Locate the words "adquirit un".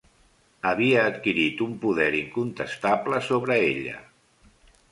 1.09-1.75